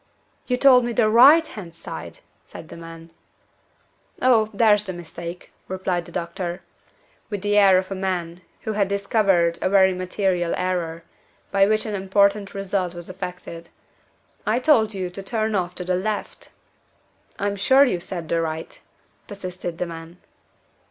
"You 0.47 0.57
told 0.57 0.83
me 0.83 0.93
the 0.93 1.07
right 1.07 1.47
hand 1.47 1.75
side!" 1.75 2.21
said 2.43 2.69
the 2.69 2.75
man. 2.75 3.11
"Oh, 4.19 4.49
there's 4.51 4.85
the 4.85 4.93
mistake," 4.93 5.51
replied 5.67 6.05
the 6.05 6.11
doctor, 6.11 6.63
with 7.29 7.43
the 7.43 7.55
air 7.55 7.77
of 7.77 7.91
a 7.91 7.93
man 7.93 8.41
who 8.61 8.73
had 8.73 8.87
discovered 8.87 9.59
a 9.61 9.69
very 9.69 9.93
material 9.93 10.55
error, 10.57 11.03
by 11.51 11.67
which 11.67 11.85
an 11.85 11.93
important 11.93 12.55
result 12.55 12.95
was 12.95 13.09
affected; 13.09 13.69
"I 14.43 14.57
told 14.57 14.91
you 14.95 15.11
to 15.11 15.21
turn 15.21 15.53
off 15.53 15.75
to 15.75 15.83
the 15.83 15.95
left." 15.95 16.49
"I'm 17.37 17.55
sure 17.55 17.83
you 17.85 17.99
said 17.99 18.27
the 18.27 18.41
right," 18.41 18.81
persisted 19.27 19.77
the 19.77 19.85
man. 19.85 20.17